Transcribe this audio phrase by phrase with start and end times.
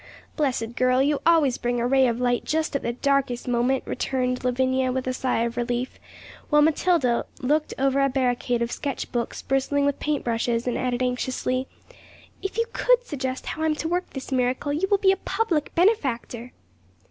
[0.35, 0.99] 'Blessed girl!
[0.99, 5.05] you always bring a ray of light just at the darkest moment,' returned Lavinia, with
[5.05, 5.99] a sigh of relief,
[6.49, 11.03] while Matilda looked over a barricade of sketch books bristling with paint brushes, and added
[11.03, 11.67] anxiously,
[12.41, 15.17] 'If you could suggest how I am to work this miracle, you will be a
[15.17, 16.51] public benefactor.'